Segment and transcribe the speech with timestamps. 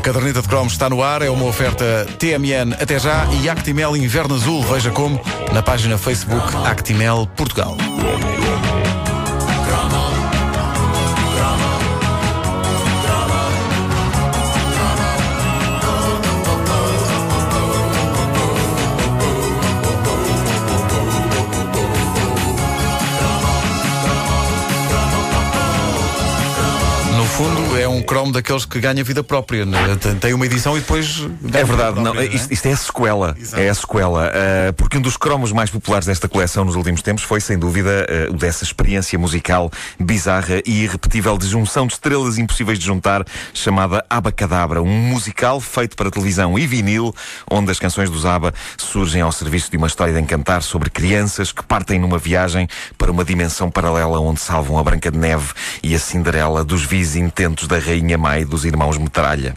[0.00, 3.94] A caderneta de cromos está no ar, é uma oferta TMN até já e Actimel
[3.94, 4.62] Inverno Azul.
[4.62, 5.20] Veja como
[5.52, 7.76] na página Facebook Actimel Portugal.
[28.20, 29.64] Cromo daqueles que ganha vida própria.
[29.64, 29.78] né?
[30.20, 31.26] Tem- uma edição e depois.
[31.52, 33.36] É verdade, vida não, própria, isto, isto é a sequela.
[33.54, 34.28] É a sequela.
[34.28, 38.06] Uh, porque um dos cromos mais populares desta coleção nos últimos tempos foi, sem dúvida,
[38.28, 43.24] uh, o dessa experiência musical bizarra e irrepetível de junção de estrelas impossíveis de juntar,
[43.54, 44.82] chamada Abacadabra.
[44.82, 47.14] Um musical feito para televisão e vinil,
[47.50, 51.52] onde as canções dos ABBA surgem ao serviço de uma história de encantar sobre crianças
[51.52, 52.68] que partem numa viagem
[52.98, 55.52] para uma dimensão paralela onde salvam a Branca de Neve
[55.82, 59.54] e a Cinderela dos vis intentos da Rainha Mai e dos irmãos Metralha.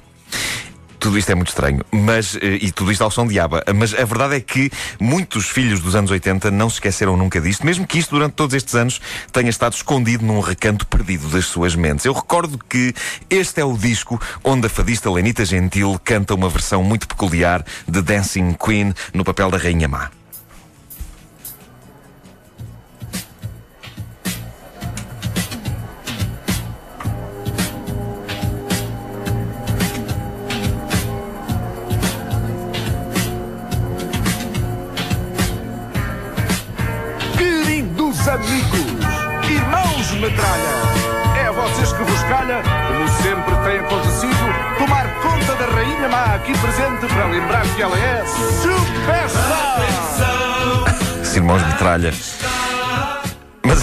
[1.04, 3.62] Tudo isto é muito estranho, mas, eh, e tudo isto ao som de aba.
[3.76, 7.66] Mas a verdade é que muitos filhos dos anos 80 não se esqueceram nunca disto,
[7.66, 11.76] mesmo que isto durante todos estes anos tenha estado escondido num recanto perdido das suas
[11.76, 12.06] mentes.
[12.06, 12.94] Eu recordo que
[13.30, 18.02] este é o disco onde a fadista Lenita Gentil canta uma versão muito peculiar de
[18.02, 20.23] Dancing Queen no papel da Rainha Má.
[38.28, 38.80] Amigos,
[39.50, 40.70] irmãos metralha,
[41.38, 46.36] é a vocês que vos calha, como sempre tem acontecido, tomar conta da Rainha Má
[46.36, 48.24] aqui presente para lembrar que ela é
[48.62, 49.74] superstar.
[51.22, 52.14] Os irmãos Metralha.
[53.66, 53.82] Mas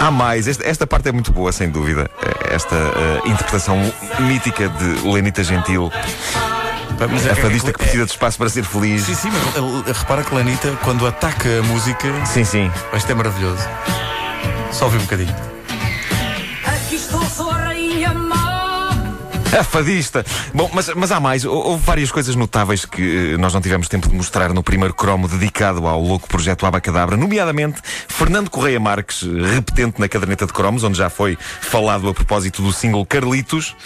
[0.00, 0.48] há mais.
[0.48, 2.10] Esta, esta parte é muito boa, sem dúvida.
[2.50, 3.78] Esta eh, interpretação
[4.20, 5.90] mítica de Lenita Gentil.
[7.10, 9.02] Mas é A que- fadista que é- precisa de espaço para ser feliz.
[9.02, 12.70] Sim, sim, mas repara que Lanita, quando ataca a música, Sim, sim.
[12.94, 13.62] isto é maravilhoso.
[14.72, 15.34] Só ouvi um bocadinho.
[16.66, 18.90] Aqui estou, sou a rainha má.
[19.58, 20.24] A fadista!
[20.52, 21.44] Bom, mas, mas há mais.
[21.44, 24.92] Hou- Houve várias coisas notáveis que eh, nós não tivemos tempo de mostrar no primeiro
[24.94, 30.82] cromo dedicado ao louco projeto Abacadabra, nomeadamente Fernando Correia Marques, repetente na caderneta de cromos,
[30.82, 33.76] onde já foi falado a propósito do single Carlitos,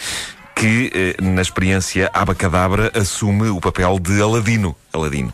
[0.58, 4.74] que eh, na experiência Abacadabra assume o papel de Aladino.
[4.92, 5.32] Aladino.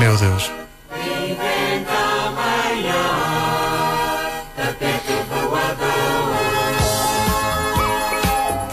[0.00, 0.50] Meu Deus.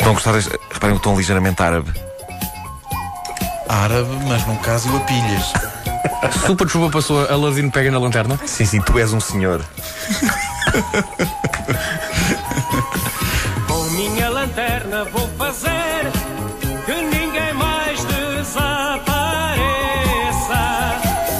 [0.02, 0.60] A gostar deste...
[0.72, 1.94] Reparem o tom ligeiramente árabe.
[3.70, 5.65] Árabe, mas num caso a pilhas.
[6.32, 8.40] Super chuva passou, Aladino pega na lanterna.
[8.46, 9.62] Sim, sim, tu és um senhor.
[13.68, 16.12] Com minha lanterna vou fazer
[16.86, 19.56] que ninguém mais desapareça.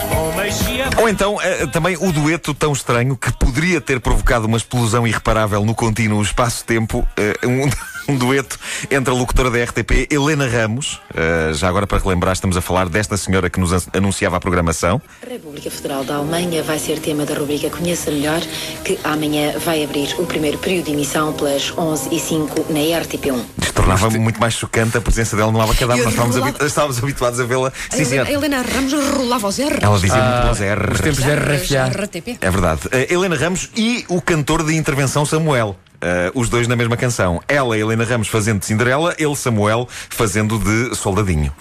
[0.10, 4.58] Com magia Ou então, eh, também o dueto tão estranho que poderia ter provocado uma
[4.58, 7.08] explosão irreparável no contínuo espaço-tempo.
[7.18, 7.70] eh, um,
[8.08, 8.60] um dueto
[8.92, 11.02] entre a locutora da RTP, Helena Ramos.
[11.14, 14.40] eh, já agora, para relembrar, estamos a falar desta senhora que nos an- anunciava a
[14.40, 15.02] programação.
[15.26, 18.42] A República Federal da Alemanha vai ser tema da rubrica Conheça Melhor,
[18.84, 23.44] que amanhã vai abrir o primeiro período de emissão pelas 11 e 05 na RTP1.
[23.62, 26.04] Isto tornava muito mais chocante a presença dela no Lava Cadáver.
[26.04, 27.72] Nós estávamos, rolava- habi- estávamos habituados a vê-la.
[27.90, 28.06] Sim, A.
[28.06, 29.80] Helena, a Helena Ramos rolava os R.
[29.82, 30.94] Ela dizia muito Ah, bons R's.
[30.96, 31.88] os tempos de RFA.
[32.04, 32.38] RTP.
[32.42, 32.82] É verdade.
[32.92, 35.76] Eh, Helena Ramos e o cantor de intervenção Samuel.
[36.08, 37.42] Eh, os dois na mesma canção.
[37.48, 41.52] Ela, Helena Ramos, fazendo de Cinderela, ele, Samuel, fazendo de Soldadinho.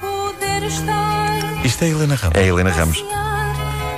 [0.00, 2.38] Poder estar Isto é Helena Ramos.
[2.38, 3.04] É a Helena Ramos.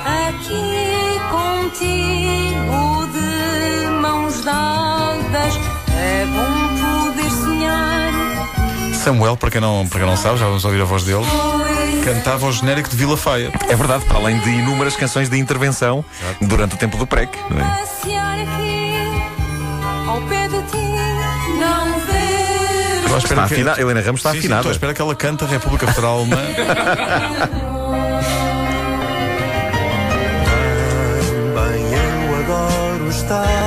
[0.05, 5.55] aqui contigo de mãos dadas.
[5.97, 8.13] É bom poder sonhar.
[8.95, 11.25] Samuel, para quem, não, para quem não sabe, já vamos ouvir a voz dele,
[12.05, 13.53] cantava o genérico de Vila Faia.
[13.69, 16.05] É verdade, para além de inúmeras canções de intervenção
[16.41, 17.31] durante o tempo do PREC.
[17.49, 19.06] não é?
[23.17, 24.61] À espera Está que- afinada, Helena Ramos está Sim, sim, afinada.
[24.61, 26.37] estou à espera que ela cante a República Federal Alemã.
[31.29, 33.66] Também eu adoro estar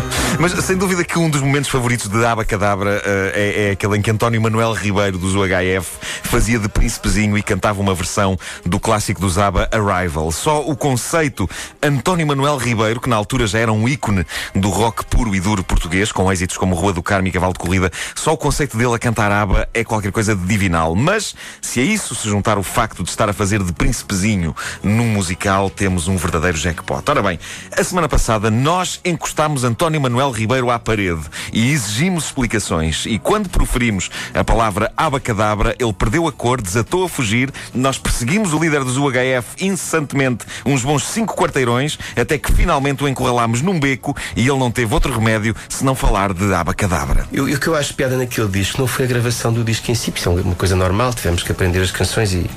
[0.38, 4.02] Mas sem dúvida que um dos momentos favoritos de Abacadabra uh, é, é aquele em
[4.02, 9.20] que António Manuel Ribeiro, dos UHF, fazia de príncipezinho e cantava uma versão do clássico
[9.20, 10.30] do Zaba Arrival.
[10.32, 11.48] Só o conceito
[11.82, 15.64] António Manuel Ribeiro, que na altura já era um ícone do rock puro e duro
[15.64, 18.94] português, com êxitos como Rua do Carmo e Cavalo de Corrida, só o conceito dele
[18.94, 20.94] a cantar aba é qualquer coisa de divinal.
[20.94, 25.06] Mas se a isso se juntar o facto de estar a fazer de príncipezinho num
[25.06, 27.02] musical, temos um verdadeiro jackpot.
[27.08, 27.38] Ora bem,
[27.76, 31.22] a semana passada nós encostámos António Manuel Ribeiro à parede
[31.52, 33.04] e exigimos explicações.
[33.06, 38.52] E quando proferimos a palavra abacadabra, ele perdeu a cor, desatou a fugir, nós perseguimos
[38.52, 43.78] o líder dos UHF incessantemente uns bons cinco quarteirões, até que finalmente o encurralámos num
[43.78, 47.26] beco e ele não teve outro remédio senão falar de abacadabra.
[47.30, 49.94] E o que eu acho piada naquele disco não foi a gravação do disco em
[49.94, 52.50] si, porque isso é uma coisa normal, tivemos que aprender as canções e,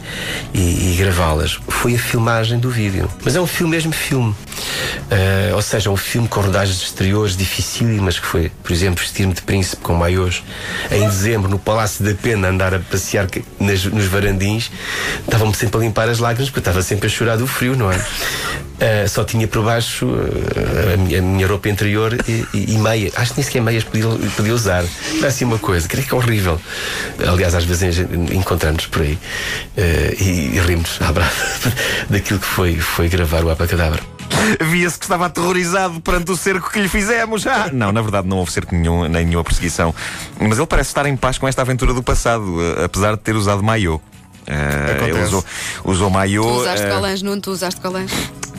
[0.54, 1.60] e, e gravá-las.
[1.68, 3.10] Foi a filmagem do vídeo.
[3.24, 4.30] Mas é um filme, mesmo filme.
[4.32, 6.82] Uh, ou seja, um filme com rodagens
[7.26, 10.44] exteriores dificílimas, que foi, por exemplo, vestir-me de príncipe com maiôs
[10.92, 13.28] em dezembro no Palácio da Pena, andar a passear
[13.60, 14.72] nas, nos varandins,
[15.22, 17.98] estava-me sempre a limpar as lágrimas, porque estava sempre a chorar do frio, não é?
[17.98, 22.78] Uh, só tinha por baixo uh, a, minha, a, minha, roupa interior e, e, e,
[22.78, 23.12] meia.
[23.18, 24.06] Acho que nem sequer meias podia,
[24.38, 24.86] podia usar.
[25.18, 26.62] Era assim uma coisa, creio que é horrível.
[27.28, 28.00] Aliás, às vezes
[28.32, 31.34] encontramos por aí uh, e, e rimos à brava
[32.10, 34.19] daquilo que foi, foi gravar o Apacadabra.
[34.70, 37.46] Via-se que estava aterrorizado perante o cerco que lhe fizemos.
[37.48, 39.94] Ah, não, na verdade não houve cerco nenhum, nem nenhuma perseguição.
[40.40, 43.64] Mas ele parece estar em paz com esta aventura do passado, apesar de ter usado
[43.64, 43.96] maiô.
[43.96, 45.46] Uh, ele usou,
[45.84, 46.42] usou maiô.
[46.42, 48.12] Tu usaste uh, colãs, não tu usaste colãs?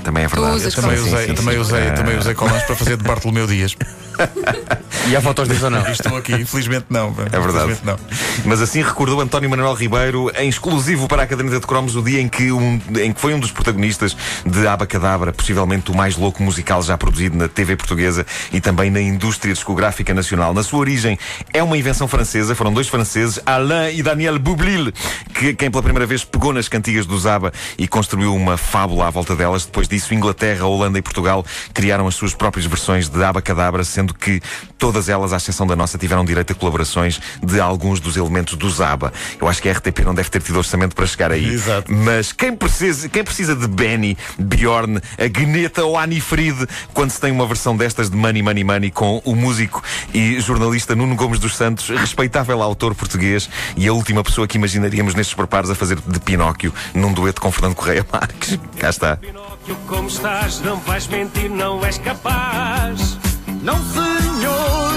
[0.05, 0.65] Também é verdade.
[0.65, 1.94] Eu também usei, sim, sim, também usei, uh...
[1.94, 3.77] também usei colãs para fazer de Bartolomeu Dias.
[5.11, 5.85] E há fotos disso ou não?
[5.89, 7.12] Estou aqui, infelizmente não.
[7.33, 7.77] É verdade.
[7.83, 7.99] Não.
[8.45, 12.21] Mas assim recordou António Manuel Ribeiro, em exclusivo para a Caderneta de Cromos, o dia
[12.21, 14.17] em que, um, em que foi um dos protagonistas
[14.47, 19.01] de Abacadabra, possivelmente o mais louco musical já produzido na TV portuguesa e também na
[19.01, 20.55] indústria discográfica nacional.
[20.55, 21.19] Na sua origem,
[21.53, 24.93] é uma invenção francesa, foram dois franceses, Alain e Daniel Boublil,
[25.35, 29.11] que quem pela primeira vez pegou nas cantigas do Zaba e construiu uma fábula à
[29.11, 29.65] volta delas.
[29.65, 34.41] Depois disso, Inglaterra, Holanda e Portugal criaram as suas próprias versões de Abacadabra, sendo que
[34.79, 38.69] todas elas, à exceção da nossa, tiveram direito a colaborações de alguns dos elementos do
[38.70, 39.12] Zaba.
[39.41, 41.47] Eu acho que a RTP não deve ter tido orçamento para chegar aí.
[41.47, 41.93] Exato.
[41.93, 47.20] Mas quem precisa, quem precisa de Benny, Bjorn, a Gneta ou a Anifrid quando se
[47.20, 49.82] tem uma versão destas de Money, Money, Money com o músico
[50.12, 55.14] e jornalista Nuno Gomes dos Santos, respeitável autor português e a última pessoa que imaginaríamos
[55.14, 58.58] nestes preparos a fazer de Pinóquio num dueto com Fernando Correia Marques.
[58.79, 59.17] Cá está.
[59.17, 60.61] Pinóquio, como estás?
[60.61, 63.30] Não vais mentir, não és capaz.
[63.62, 64.93] Não, senhor.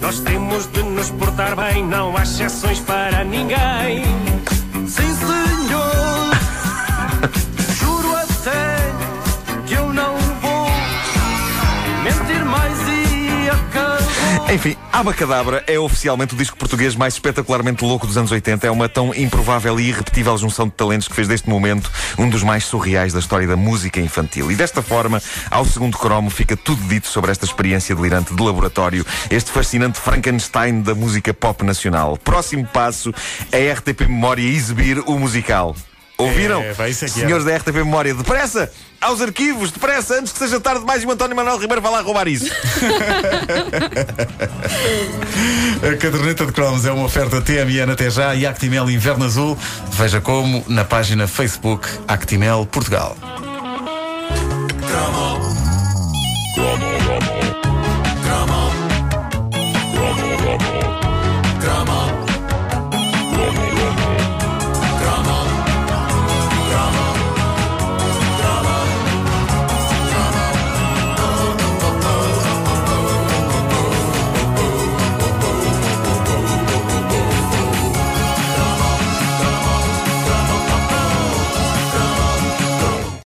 [0.00, 4.04] Nós temos de nos portar bem, não há exceções para ninguém.
[4.86, 6.11] Sim, senhor.
[14.52, 18.66] Enfim, Abacadabra é oficialmente o disco português mais espetacularmente louco dos anos 80.
[18.66, 22.42] É uma tão improvável e irrepetível junção de talentos que fez deste momento um dos
[22.42, 24.52] mais surreais da história da música infantil.
[24.52, 29.06] E desta forma, ao segundo cromo, fica tudo dito sobre esta experiência delirante de laboratório,
[29.30, 32.18] este fascinante Frankenstein da música pop nacional.
[32.18, 33.10] Próximo passo,
[33.50, 35.74] a RTP Memória exibir o musical.
[36.22, 36.62] Ouviram?
[36.62, 38.70] É, vai, isso é Senhores da RTP Memória, depressa!
[39.00, 42.00] Aos arquivos, depressa, antes que seja tarde demais e o António Manuel Ribeiro vá lá
[42.02, 42.46] roubar isso.
[45.82, 49.58] A caderneta de cromos é uma oferta TMN até já e Actimel Inverno Azul.
[49.90, 53.16] Veja como na página Facebook Actimel Portugal.